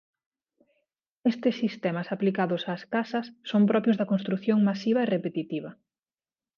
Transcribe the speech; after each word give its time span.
Estes 1.31 1.55
sistemas 1.63 2.07
aplicados 2.15 2.61
ás 2.73 2.83
casas 2.95 3.25
son 3.49 3.61
propios 3.71 3.97
da 3.97 4.09
construción 4.11 4.57
masiva 4.69 4.99
e 5.01 5.09
repetitiva. 5.15 5.71